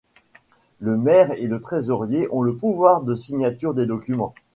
Le 0.79 0.97
maire 0.97 1.29
et 1.33 1.45
le 1.45 1.61
trésorier 1.61 2.27
ont 2.31 2.41
le 2.41 2.55
pouvoir 2.55 3.03
de 3.03 3.13
signature 3.13 3.75
des 3.75 3.85
documents. 3.85 4.33